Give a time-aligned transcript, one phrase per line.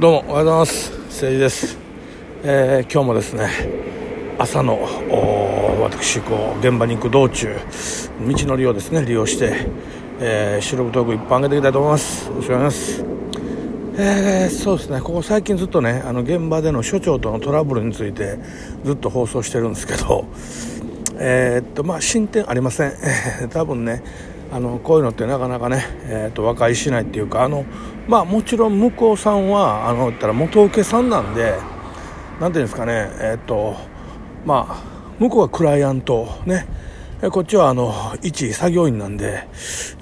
[0.00, 0.92] どうもおはようございます。
[0.92, 1.76] 誠治です、
[2.42, 3.50] えー今日もですね
[4.38, 4.78] 朝の
[5.82, 7.54] 私こう現場に行く道中
[8.18, 9.66] 道のりをですね利用して、
[10.18, 12.28] えー収録トーク一本上げていきたいと思います。
[12.30, 13.04] よろしくお願いします。
[13.98, 15.02] えーそうですね。
[15.02, 18.38] ここ最近ずっとねあの現場での所長とのトラブルについて
[18.82, 20.24] ずっと放送してるんですけど
[21.18, 22.94] えーっとまあ進展ありません。
[23.50, 24.02] 多分ね
[24.52, 27.64] あのこういうのってなかなかね、えーっと和解しないっていうかあの
[28.08, 31.54] まあもちろん向こうさんはあの言ったら元請けさんなんで
[32.40, 33.76] なんていうんですかねえーっと
[34.44, 34.82] まあ
[35.18, 36.66] 向こうはクライアントね
[37.22, 39.46] えこっちはあの一作業員なんで、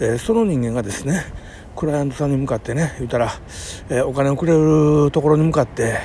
[0.00, 1.24] えーその人間がですね
[1.76, 3.32] クライアントさんに向かってね言ったら、
[3.90, 5.98] えーお金をくれるところに向かって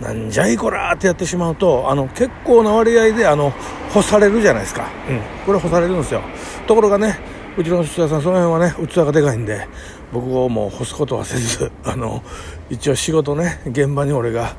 [0.00, 3.52] なんじゃいこらーってやってしまうとあの結構な割合であの
[3.92, 6.22] 干されるじゃないですか、うん、これ干されるんですよ。
[6.66, 7.18] ところがね
[7.56, 9.66] うちの土屋さんその辺はね器がでかいんで
[10.12, 12.22] 僕をもう干すことはせず あの
[12.70, 14.56] 一応仕事ね現場に俺が、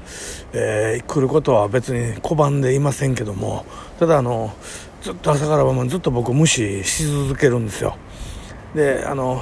[0.54, 3.66] えー来ることは別に拒んでいませんけども
[4.00, 4.54] ただあの
[5.02, 7.96] ずっと朝から晩までずっと僕無視し続けるんですよ。
[8.76, 9.42] であの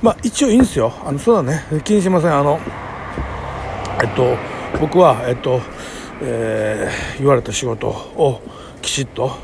[0.00, 0.92] まあ一応いいんですよ。
[1.04, 1.64] あのそうだね。
[1.84, 2.34] 気にしません。
[2.36, 2.58] あの
[4.00, 4.36] えっと
[4.80, 5.60] 僕はえっと、
[6.22, 8.40] えー言われた仕事を
[8.80, 9.36] きちっと、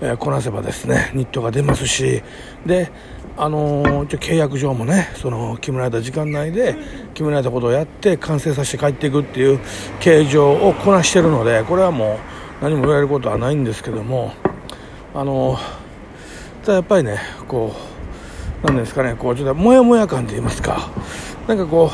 [0.00, 2.22] えーこなせばですね日当が出ますし
[2.66, 2.90] で
[3.36, 6.76] あのー一応契約上もねその決められた時間内で
[7.14, 9.60] 決められたことをやって完成させて帰っていくっていう
[10.00, 12.18] 形状をこなしてるのでこれはも
[12.60, 14.32] う何も言われることはないんですけども
[15.14, 15.84] あのー
[16.62, 17.74] ただやっぱりねこ
[18.62, 20.88] うなんですかねこうちょっとモヤモヤ感と言いますか
[21.46, 21.90] なんかこ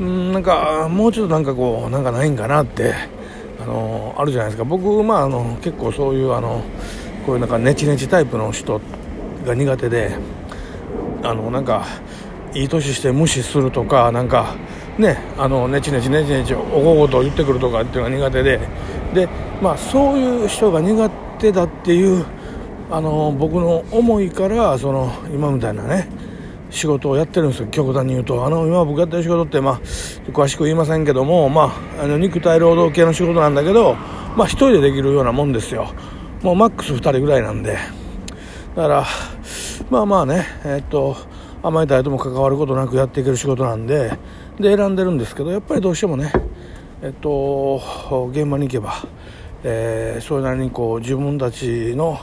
[0.00, 2.94] ううんなんかもうちょっとなんかこうなんかないんかなって
[3.60, 4.64] あのあるじゃないですか。
[4.64, 6.62] 僕まああの結構そういうあの
[7.24, 8.80] こういうなんかネチネチタイプの人
[9.46, 10.16] が苦手で
[11.22, 11.84] あのなんか
[12.54, 14.56] いい年して無視するとかなんか
[14.98, 18.60] ねあのネチネチネチネチおごごと言ってくるとかっていうのが苦手で
[19.14, 19.28] で
[19.62, 22.24] まあそういう人が苦手だっていう
[22.90, 26.08] あの僕の思いからその今みたいなね
[26.70, 27.68] 仕事をやってるんですよ。
[27.68, 28.46] 極端に言うと。
[28.46, 29.80] あの今僕やってる仕事ってまあ
[30.32, 33.94] 詳しく言いませんけどもまああの肉体労働系の仕事なんだけど
[34.36, 35.88] まあ一人でできるようなもんですよ。
[36.42, 37.78] もうマックス2人ぐらいなんで。
[38.74, 39.06] だから
[39.90, 41.16] まあまあねえっと
[41.62, 44.18] 甘えたいとも関わることなくやっていける仕事なんで
[44.58, 46.32] で選んでるんですけどやっぱりどうしてもね
[47.02, 47.80] えっと
[48.32, 48.94] 現場に行けば、
[49.62, 52.18] えーそれなりにこう自分たちの、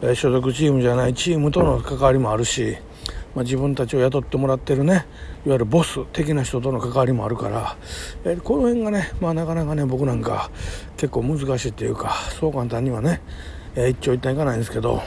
[0.00, 2.76] え所属チームじゃないチームとの関わりもあるし、
[3.34, 5.06] まあ、自分たちを雇ってもらってるね
[5.44, 7.76] いわゆるボス的な人との関わりもあるから、
[8.24, 10.50] えーこの辺がね、まあ、なかなかね僕なんか
[10.96, 13.20] 結構難しいっていうかそう簡単にはね、
[13.76, 15.02] えー一長一短いかないんですけど。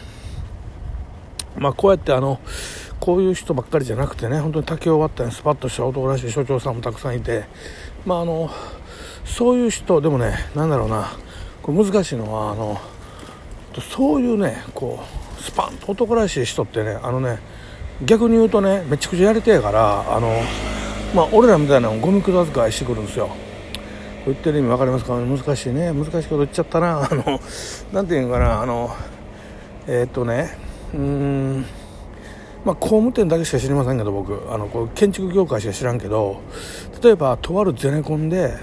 [1.58, 2.40] まあ、こうやってあの
[3.00, 7.46] こういう人ばっかりじゃなくてね本当に竹を割ったようにスパッとした男らしい所長さんもたくさんいて、
[8.06, 8.50] まあ、あの
[9.26, 11.12] そういう人でもねなんだろうな
[11.62, 12.80] これ難しいのはあの
[13.80, 15.00] そういうねこ
[15.40, 17.40] うスパンと男らしい人ってねあのね
[18.04, 20.42] 逆に言うとねめちゃくちゃやりてえからあの、
[21.16, 23.30] まあ、俺らみたいなのゴミくだ扱いしてくるんですよ。
[24.28, 25.16] 言ってる意味分かりますか？
[25.16, 25.92] 難しいね。
[25.92, 27.00] 難しいこと言っちゃったな。
[27.10, 27.40] あの
[27.94, 28.62] なんていうのかな。
[28.62, 28.96] あの
[29.88, 30.58] えーっとね
[30.94, 31.66] うん。
[32.66, 34.42] まあ工務店だけしか知りませんけど僕。
[34.52, 36.42] あのこう建築業界しか知らんけど
[37.02, 38.54] 例えばとあるゼネコンで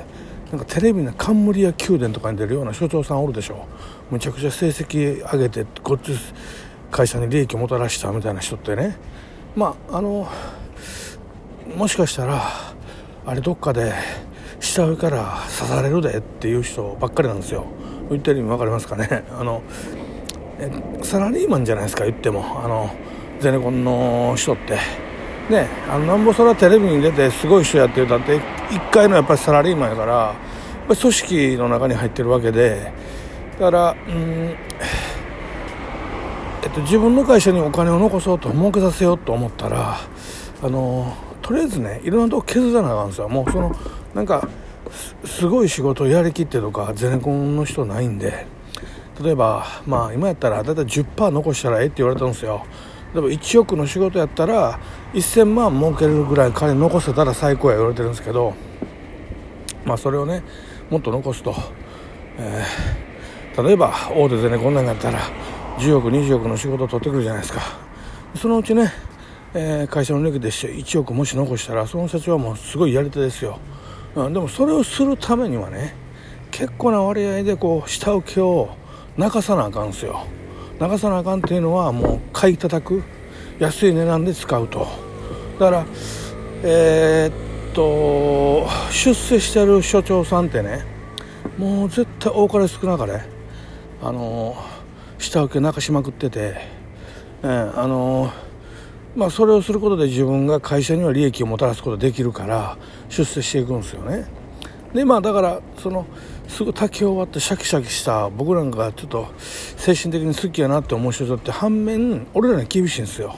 [0.51, 3.67] なんかテレビの冠や宮殿とかに出るような所長さんおるでしょ。
[4.11, 6.13] むちゃくちゃ成績上げてこっち
[6.91, 8.97] 会社に利益をもたらしたみたいな人ってね。
[9.57, 10.29] まああの
[11.77, 12.43] もしかしたら
[13.25, 13.95] あれどっかで
[14.65, 17.67] 下から刺されるでっていう人ばっかりなんですよ。
[18.11, 19.25] 言ってる意味分かりますかね。
[19.39, 19.63] あの
[20.59, 20.71] え
[21.03, 22.63] サラリーマンじゃないですか言っても。
[22.65, 22.91] あの
[23.41, 24.79] ゼネコンの人って。
[25.51, 32.93] ねあのなんぼそれはテレビに出てすごい人やってるだって一回のやっぱりサラリーマンやからやっぱ組織の中に入ってるわけで。
[33.59, 34.57] だからうん
[36.65, 39.99] えっと、自分の会社にお金を残そうと儲けさせようと思ったら
[40.63, 43.29] あのとりあえずねいろんなとこ削らなあかんですよ。
[43.29, 43.77] もうその
[44.15, 44.49] なんか
[45.25, 48.47] すごい仕事をやりきってとかゼネコンの人ないんで
[49.23, 52.65] 例えばまあ今やったらだいたい10%残したらええって言われたんですよ。
[53.13, 54.81] 例えば1億の仕事やったら
[55.13, 58.55] 1000万儲けるぐらい金残せたら最高や言われてるんですけど
[59.85, 60.43] まあそれをね
[60.91, 61.55] もっと残すと、
[62.39, 63.05] えー
[63.63, 65.21] 例えば大手ゼネコンなんかやったら
[65.79, 67.61] 10億20億の仕事を取ってくるじゃないですか。
[68.35, 68.93] そのうちね、
[69.55, 73.61] えー会社の利益で1億もし残したらその社長はもうすごいやり手ですよ、
[74.17, 75.95] うん、でもそれをするためにはね
[76.51, 78.77] 結構な割合でこう下請けを
[79.17, 80.27] 泣かさなあかんすよ。
[80.79, 83.03] 泣かさなあかんっていうのはもう買い叩く。
[83.59, 84.89] 安い値段で使うと。
[85.61, 85.87] だから、
[86.63, 90.85] えーと出世してる所長さんってね
[91.59, 93.21] もう絶対多かれ少なかれ
[94.01, 94.57] あの
[95.19, 96.55] 下請け泣かしまくってて、
[97.43, 98.33] えー、あの
[99.17, 102.77] まあそれをすることで自分が会社には利益をもたらすことができるから
[103.09, 104.27] 出世していくんですよね。
[104.93, 106.07] でまあだからその
[106.49, 109.29] すぐ炊き終わってシャキシャキした僕なんかがちょっと
[109.77, 113.37] 精神的に好きやなって思う人だって反面俺らに厳しいんですよ。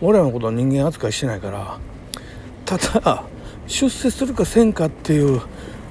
[0.00, 1.78] 俺らのことは人間扱いしてないから。
[2.64, 3.24] ただ
[3.66, 5.40] 出世するかせんかっていう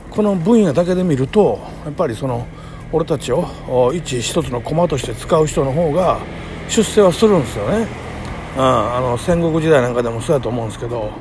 [0.10, 2.46] この分野だけで見るとやっぱりその
[2.92, 6.20] 俺たちを一一つの駒として使う人の方が
[6.68, 7.88] 出世はするんですよね、
[8.58, 11.12] あの戦国時代なんかでもそうやと思うんですけど、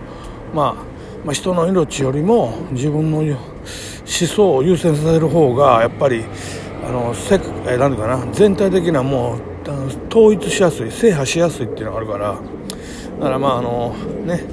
[0.52, 0.74] まあ、
[1.24, 3.36] まあ人の命よりも自分の思
[4.04, 6.24] 想を優先させる方がやっぱり
[6.84, 9.40] あのせえなんかな全体的なもう
[10.10, 12.34] 統一しやすい制覇しやすいっていうのがあるから
[13.18, 13.94] だからまああの
[14.24, 14.44] ね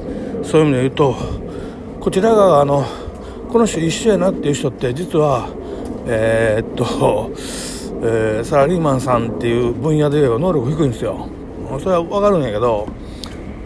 [0.44, 1.16] そういう意味で言うと
[2.00, 2.86] こちらがあの
[3.50, 5.50] この人一緒やなっていう人って実は
[6.06, 7.32] えー、っと、
[8.02, 11.28] えー、サラリーマンさんっていう分野で能力低いんですよ。
[11.80, 12.88] それは分かるんやけど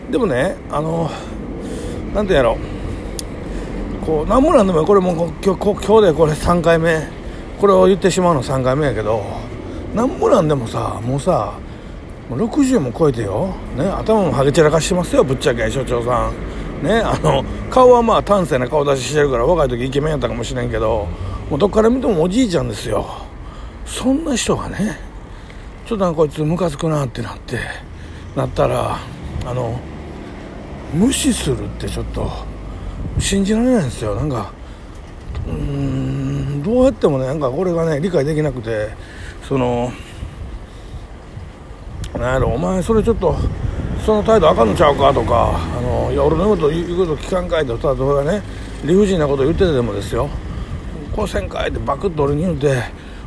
[0.10, 1.10] でもねあの
[2.14, 2.58] なんてやろ。
[4.04, 7.22] うこうなんもなんでもこれも今日今日でこれ3回目。
[7.62, 9.24] これを言ってしまうの3回目やけど
[9.94, 11.54] なんもなんでもさもうさ
[12.28, 16.32] もう60も超えてよ、ね、頭もハゲ散らかしてますよぶっちゃけ所長さ
[16.82, 16.84] ん。
[16.84, 21.08] ねあの顔はまあ端正な顔出ししてるから若い時イケメンやったかもしれんけど
[21.52, 23.06] もうどっから見てもおじいちゃんですよ。
[23.86, 24.98] そんな人がね
[25.86, 27.60] ちょっとこいつムカつくなってなって。
[28.36, 28.98] なったら
[29.46, 29.80] あの
[30.94, 32.30] 無視するってちょっと
[33.20, 34.16] 信じられないんですよ。
[34.16, 34.52] なんか
[35.48, 38.90] うんどうやってもねなんかこれがね理解できなくて
[39.48, 39.92] その
[42.18, 43.36] なんやろお前それちょっと
[44.06, 48.42] その態度あかんのちゃうかとかあのいや俺のこと言うこと聞かんかいとただそれがね
[48.84, 50.30] 理不尽なこと言っててでもですよ。
[51.16, 52.82] こうせんかいってバクッと俺に言うて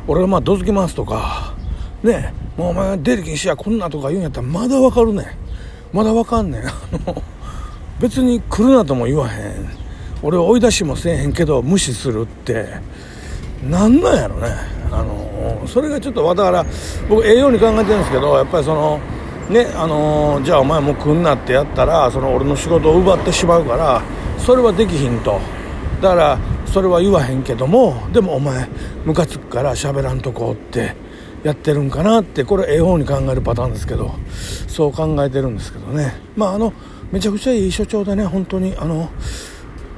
[0.07, 1.53] 俺がまあどつきますとか
[2.03, 2.33] ね。
[2.57, 5.25] もうお前出力にしやこんなとか言うんやったらまだわかるねん。
[5.93, 6.67] まだわかんねん。
[6.67, 6.71] あ
[7.05, 7.21] の
[7.99, 9.69] 別に来るなとも言わへん。
[10.21, 12.67] 俺追い出しもせえへんけど無視するって。
[13.69, 14.49] なんなんやろね。
[14.91, 16.65] あのそれがちょっとだから
[17.09, 18.99] 僕ええように考えてるんですけどやっぱりその
[19.49, 24.01] ねあのじゃあお前もう来んなってやったらその俺の仕事を奪ってしまうから
[24.37, 25.39] それはできひんと。
[26.01, 28.67] だからそれは言わへんけどもでもお前
[29.05, 30.93] ムカつくから喋らんとこって
[31.45, 34.15] やってるんかなってこれええ方に考えるパターンですけど
[34.67, 36.15] そう考えてるんですけどね。
[36.35, 36.73] まああの
[37.11, 39.09] めちゃくちゃいい所長でね本当にあの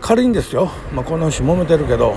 [0.02, 2.16] 軽いんですよ、まあ、こんなし揉めてるけど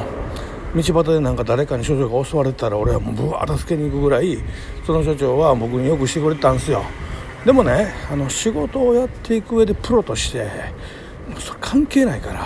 [0.74, 4.36] 道端でなんか誰かに所長が襲われてたら俺はもうぶわー助けに行くぐらい
[4.84, 6.82] その所長は僕によくしてくれたんですよ。
[7.46, 10.50] でもねあの仕事をやっていく上でプロとして
[11.38, 12.44] それ関係ないから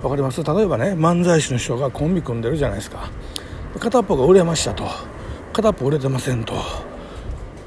[0.00, 0.44] 分かります？
[0.44, 3.10] 例えばね漫才師の人がコンビ組んでるじゃないですか。
[3.80, 4.84] 片っぽが売れましたと。
[5.58, 6.54] 片っぽ売れてませんと。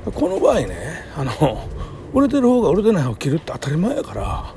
[0.06, 0.70] この場合ね
[1.14, 1.68] あの
[2.14, 4.56] 売れてる方が売れてない方を切るって当たり前やから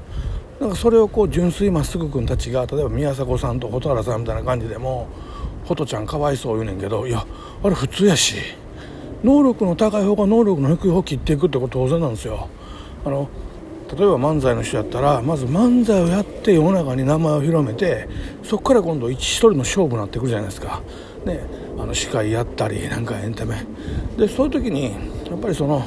[0.61, 5.09] なんかそれをこう純粋まっすぐ君たちが例えば宮迫さんと蛍原さんみたいな感じでも
[5.67, 7.27] 「ホトちゃんかわいそう」言うねんけどいや
[7.65, 8.37] あれ普通やし
[9.25, 12.49] 能力の高い方が能力の低い方を切っていくってこと当然なんですよ。
[13.05, 13.29] あの
[13.97, 18.09] 例えば漫才の人やったらまず漫才をやって世の中に名前を広めて
[18.43, 20.81] そこから今度一人の勝負になってくるじゃないですか、
[21.25, 21.41] ね、
[21.79, 23.65] あの司会やったりなんかエンタメ
[24.17, 24.93] でそういう時に
[25.27, 25.85] やっぱりその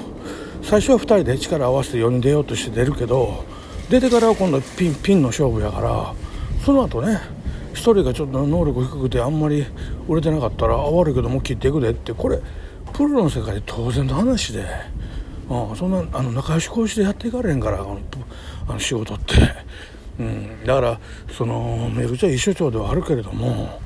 [0.64, 3.46] 最初は2人で力を合わせて世に出ようとして出るけど
[3.90, 6.14] 出てからは今度ピンピンの勝負やから
[6.66, 7.20] その後ね
[7.74, 9.66] 1人がちょっと能力低くてあんまり
[10.08, 12.40] 売れてなかったら悪いけども切っていくでってこれ
[12.94, 14.66] プロの世界で当然の話で。
[15.50, 18.00] ああそんなあの仲良し講師でやっていかれへんからあの
[18.68, 19.36] あの仕事って、
[20.20, 21.00] うん、だから
[21.32, 23.80] そのめちゃくちゃいい所長ではあるけれども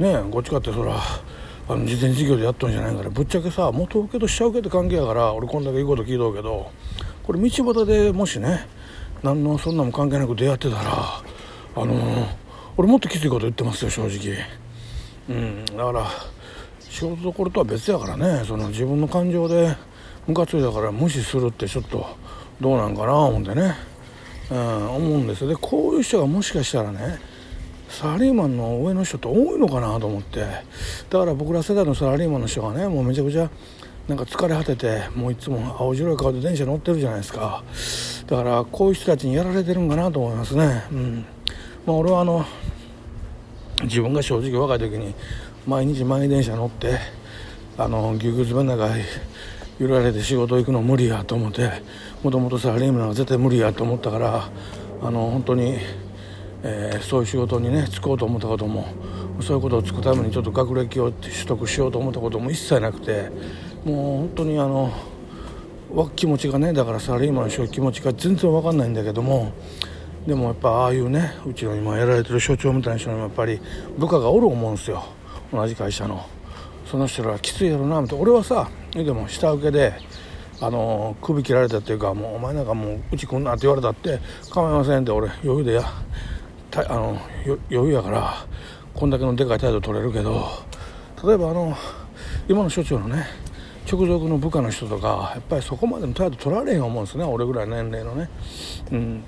[0.00, 0.96] ねこっちかってそら
[1.68, 6.70] あの事前事業でやっとんじゃないからぶっちゃけさ元請けと下請けって関係やから俺こんだけいいこと聞いとうけど
[7.22, 8.66] これ道端でもしね
[9.22, 12.26] 何のそんなも関係なく出会ってたらあの
[12.76, 14.36] 俺もっときついこと言ってますよ正直。
[15.28, 16.06] うんだから
[16.80, 19.76] 仕事どころとは別やからねその自分の感情で
[20.26, 22.06] ムカついたから無視するってちょっと
[22.60, 23.74] どうなんかな思ってね、
[24.50, 25.50] うん、思うんですよ。
[25.50, 27.20] でこういう人がもしかしたらね
[27.90, 30.40] サラリーマンの上の人って多いのかなと思って。
[31.10, 33.50] だから僕ら世代のサラリーマンの人がねもうめちゃくちゃ
[34.08, 37.62] なんか疲れ果ててもういつも青白い顔で電車乗ってるじゃないですか。
[38.26, 40.84] だからこういう人たちにやられてるんかなと思いますね。
[40.92, 41.26] うん。
[41.84, 42.44] まあ俺はあの
[43.82, 45.14] 自分が正直若い時に
[45.66, 46.98] 毎日満員電車乗って
[47.76, 48.94] あのぎゅうぎゅう詰めの中
[49.78, 51.70] 揺られて仕事行くの無理やと思って
[52.22, 54.50] もともとサラリーマンは絶対無理やと思ったから
[55.02, 55.78] あの本当に
[56.62, 58.86] えー、そういう仕事にね就こうと思ったことも
[59.40, 63.30] そういうことをつくためにちょっと学歴を取得しようと思ったことも一切なくて
[63.84, 64.92] もう本当にあの
[66.14, 69.52] 気持ちがねだからサラリーマンの人気持ちが全然分かんないんだけども
[70.26, 73.60] でもやっぱああいうねうちの今やられてる所長みたいな人にもやっぱり
[73.96, 75.02] 部下がおる思うんですよ。
[75.52, 76.26] 同じ会社の。
[76.84, 79.94] その人らはきついやろなって俺はさでも下請けで
[80.60, 84.18] あの首切られたっていうかもうお前なんかもううち来んなって言われたって
[84.50, 85.84] 構いませんって俺余裕でや。
[86.76, 87.18] あの
[87.70, 88.46] 余裕やから
[88.94, 90.48] こんだけのでかい態度取れるけど
[91.24, 91.76] 例えばあの
[92.48, 93.26] 今の所長のね
[93.90, 98.28] 直属の部下の人とかやっぱりそこまでの態度取られへん思うんですね俺ぐらい年齢のね。
[98.92, 99.22] うん。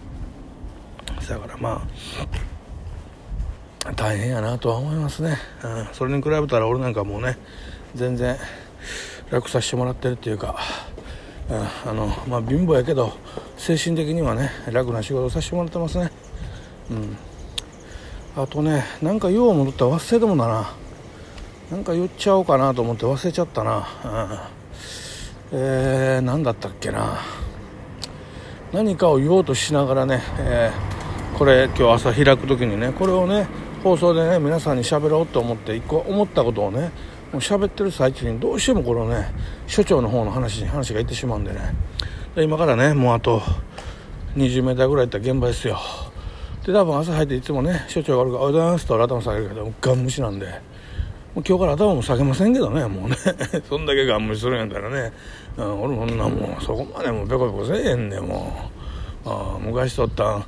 [1.29, 1.87] だからま
[3.85, 7.39] あ大変やなとは思いますね、うん、それに比べたら俺なんかもうね
[7.95, 8.37] 全然
[9.31, 10.59] 楽させてもらってるっていうか、
[11.49, 11.55] う
[11.89, 13.13] ん、あのまあ貧乏やけど
[13.57, 16.11] 精神的にはね楽な仕事をさせてもらってますね。
[16.91, 17.17] うん。
[18.35, 20.75] あとねなんか言おう思ったら忘れてもだな。
[21.71, 27.19] なんか言っちゃおうかなと思って忘れちゃったな、うん、えー、何だったっけな。
[28.75, 33.47] 何かを言おうとしながらね、えー、これ今日朝開く時にねこれをね
[33.83, 36.91] 放送でね皆さんに喋ろうと思って一個思ったことをね
[37.33, 39.33] もう喋ってる最中にどうしてもこのね
[39.67, 41.75] 所長の方の話に話がいってしまうんでね。
[42.35, 43.41] で今からねもうあと
[44.37, 45.79] 20メーターぐらい行った現場ですよ。
[46.65, 50.47] で多分朝入っていつもね所長があるから「おはようございます」と頭下げるけどガン無視なんで。
[51.35, 53.17] もう今日から頭も下げませんけどねもうね。
[53.67, 55.13] そんだけガン無視するんやったらね、
[55.57, 58.71] うん、俺もそんなもうそこまでもうペコペコせえへんねも
[59.25, 59.29] う。
[59.29, 60.47] あ昔とった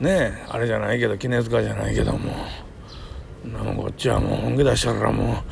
[0.00, 2.18] ねあれじゃないけど杵塚じゃないけども。
[3.76, 5.42] こっちはもう本気出したらも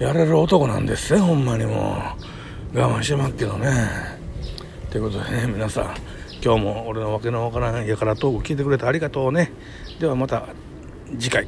[0.00, 2.02] うやれる男なんですねほんまにも
[2.74, 2.78] う。
[2.78, 3.68] 我慢してますけどね。
[4.90, 5.94] ということでね皆さん
[6.44, 9.52] 今日も俺のわけのわからんやからトーク聞いてくれてありがとうね。
[10.00, 10.48] ではまた
[11.16, 11.46] 次回。